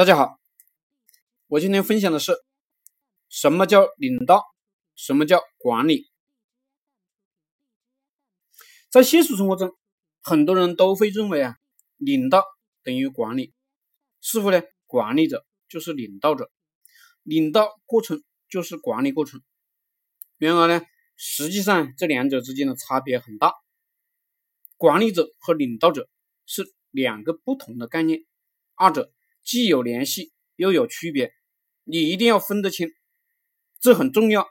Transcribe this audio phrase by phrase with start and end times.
[0.00, 0.40] 大家好，
[1.46, 2.32] 我今天分享的是
[3.28, 4.46] 什么叫领导，
[4.96, 6.10] 什么叫管理。
[8.88, 9.76] 在现实生活中，
[10.22, 11.56] 很多人都会认为啊，
[11.98, 12.42] 领导
[12.82, 13.52] 等于管理，
[14.22, 16.50] 似乎呢，管理者就是领导者，
[17.22, 19.42] 领导过程就是管理过程。
[20.38, 20.82] 然而呢，
[21.18, 23.52] 实际上这两者之间的差别很大，
[24.78, 26.08] 管理者和领导者
[26.46, 28.24] 是两个不同的概念，
[28.74, 29.12] 二者。
[29.42, 31.32] 既有联系又有区别，
[31.84, 32.88] 你一定要分得清，
[33.80, 34.48] 这很重要。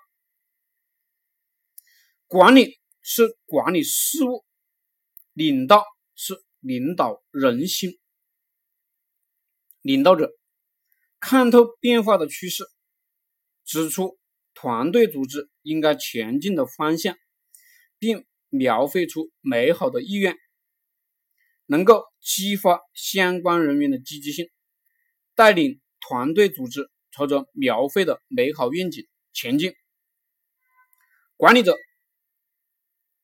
[2.28, 4.46] 管理是管理事务，
[5.34, 5.84] 领导
[6.16, 7.98] 是领导人心。
[9.82, 10.32] 领导者
[11.20, 12.66] 看透变化的趋势，
[13.66, 14.20] 指出
[14.54, 17.18] 团队组织应该前进的方向，
[17.98, 20.36] 并描绘出美好的意愿，
[21.66, 24.50] 能够激发相关人员的积极性。
[25.40, 29.74] 带领团队组织朝着描绘的美好愿景前进。
[31.38, 31.78] 管理者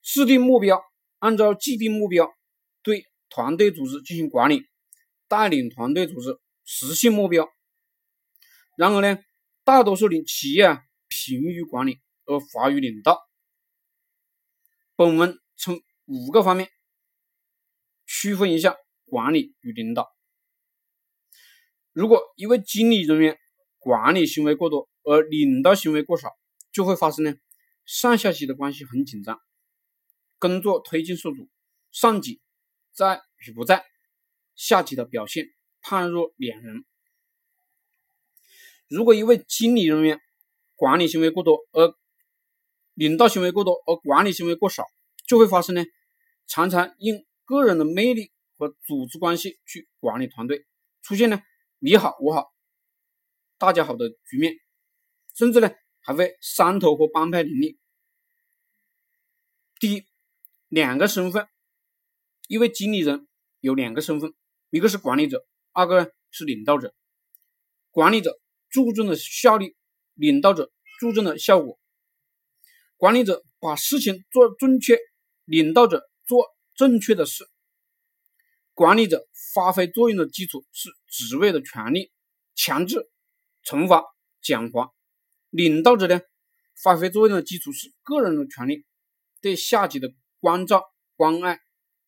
[0.02, 0.82] 制定目标，
[1.20, 2.34] 按照既定目标
[2.82, 4.66] 对团队组织进行管理，
[5.28, 7.50] 带领团队组织实现目标。
[8.78, 9.22] 然而呢，
[9.66, 13.20] 大多数的企业啊，疲于管理而乏于领导。
[14.96, 16.70] 本文从五个方面
[18.08, 20.15] 区分一下管理与领导。
[21.96, 23.40] 如果一位经理人员
[23.80, 26.30] 管理行为过多，而领导行为过少，
[26.74, 27.34] 就会发生呢，
[27.86, 29.40] 上下级的关系很紧张，
[30.38, 31.48] 工作推进受阻，
[31.94, 32.42] 上级
[32.92, 33.86] 在与不在，
[34.58, 36.84] 下级的表现判若两人。
[38.90, 40.20] 如果一位经理人员
[40.76, 41.96] 管理行为过多，而
[42.94, 44.84] 领导行为过多，而管理行为过少，
[45.26, 45.86] 就会发生呢，
[46.46, 50.66] 常常用个人的魅力和组织关系去管理团队，
[51.02, 51.42] 出现呢。
[51.80, 52.54] 你好，我好，
[53.58, 54.56] 大家好的局面，
[55.36, 57.78] 甚至呢还会山头和帮派林立。
[59.78, 60.06] 第一，
[60.70, 61.50] 两个身份，
[62.48, 63.28] 一位经理人
[63.60, 64.34] 有两个身份，
[64.70, 66.96] 一个是管理者，二个呢是领导者。
[67.92, 68.40] 管理者
[68.70, 69.76] 注重的效率，
[70.14, 70.72] 领导者
[71.02, 71.78] 注重的效果。
[72.96, 74.98] 管理者把事情做正确，
[75.44, 77.46] 领导者做正确的事。
[78.76, 82.12] 管理者发挥作用的基础是职位的权利、
[82.56, 83.10] 强制、
[83.64, 84.04] 惩罚、
[84.42, 84.94] 奖罚；
[85.50, 86.20] 领导者呢，
[86.84, 88.86] 发挥作用的基础是个人的权利，
[89.40, 90.84] 对下级的关照、
[91.16, 91.62] 关爱、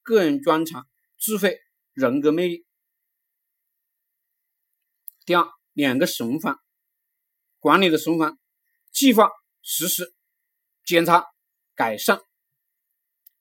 [0.04, 0.86] 个人专长、
[1.18, 1.58] 智慧、
[1.94, 2.66] 人格魅力。
[5.26, 6.58] 第二，两个神环，
[7.60, 8.38] 管理的神环：
[8.92, 9.30] 计划、
[9.62, 10.14] 实施、
[10.84, 11.26] 检查、
[11.76, 12.18] 改善；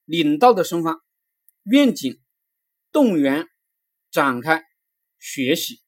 [0.04, 0.96] 领导的神环：
[1.64, 2.22] 愿景。
[2.96, 3.46] 动员、
[4.10, 4.64] 展开、
[5.18, 5.82] 学习、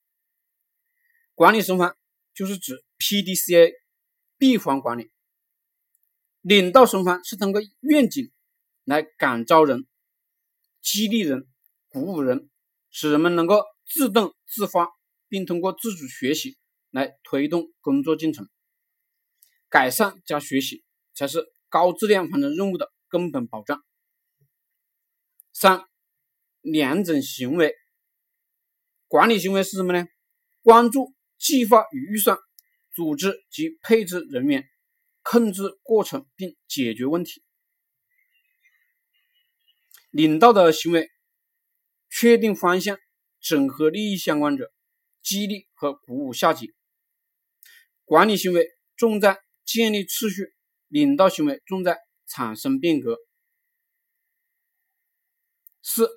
[1.34, 1.96] 管理神环
[2.34, 3.72] 就是指 PDCA
[4.36, 5.10] 闭环管理。
[6.42, 8.30] 领导神环是通过愿景
[8.84, 9.86] 来感召人、
[10.82, 11.48] 激励人、
[11.88, 12.50] 鼓舞人，
[12.90, 14.90] 使人们能够自动自发，
[15.28, 16.58] 并通过自主学习
[16.90, 18.46] 来推动工作进程。
[19.70, 23.82] 改善加学习才是高质量完成任务的根本保障。
[25.54, 25.87] 三。
[26.70, 27.74] 两种行为，
[29.06, 30.06] 管理行为是什么呢？
[30.62, 32.36] 关注计划与预算，
[32.94, 34.68] 组织及配置人员，
[35.22, 37.42] 控制过程并解决问题。
[40.10, 41.08] 领导的行为，
[42.10, 42.98] 确定方向，
[43.40, 44.72] 整合利益相关者，
[45.22, 46.74] 激励和鼓舞下级。
[48.04, 50.52] 管理行为重在建立秩序，
[50.88, 53.16] 领导行为重在产生变革。
[55.82, 56.08] 四。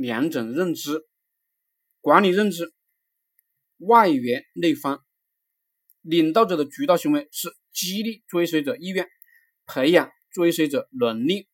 [0.00, 1.06] 两种认知，
[2.00, 2.72] 管理认知，
[3.76, 5.04] 外圆内方。
[6.00, 9.06] 领导者的主导行为是激励追随者意愿，
[9.66, 11.48] 培养追随者能力。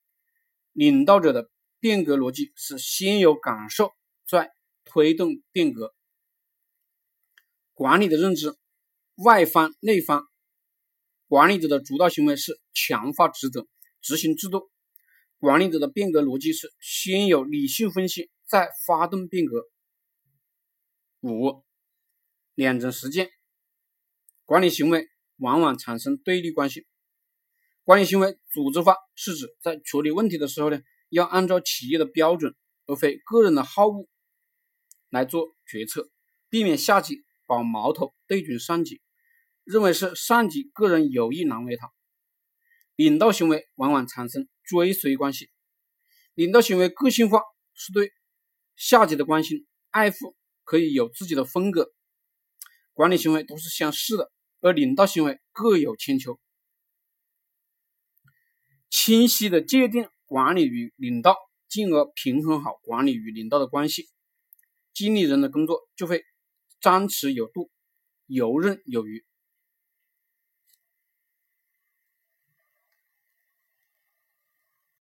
[0.72, 3.90] 领导者的变革逻辑是先有感受，
[4.28, 4.52] 再
[4.84, 5.92] 推动变革。
[7.74, 8.54] 管理的认知，
[9.16, 10.24] 外方内方。
[11.26, 13.66] 管理者的主导行为是强化职责，
[14.02, 14.70] 执行制度。
[15.40, 18.30] 管理者的变革逻辑是先有理性分析。
[18.48, 19.64] 再发动变革。
[21.20, 21.64] 五，
[22.54, 23.30] 两种实践，
[24.44, 25.08] 管理行为
[25.38, 26.86] 往往产生对立关系。
[27.82, 32.54] 管理行为组织化是指在处理问题的时候呢，要按照企业的标准，
[32.86, 34.08] 而非个人的好恶
[35.08, 36.10] 来做决策，
[36.48, 39.00] 避免下级把矛头对准上级，
[39.64, 41.92] 认为是上级个人有意难为他。
[42.94, 45.50] 领导行为往往产生追随关系，
[46.34, 47.40] 领导行为个性化
[47.74, 48.12] 是对。
[48.76, 51.92] 下级的关心爱护可以有自己的风格，
[52.92, 54.30] 管理行为都是相似的，
[54.60, 56.38] 而领导行为各有千秋。
[58.88, 61.36] 清晰的界定管理与领导，
[61.68, 64.08] 进而平衡好管理与领导的关系，
[64.92, 66.24] 经理人的工作就会
[66.80, 67.70] 张弛有度，
[68.26, 69.24] 游刃有余。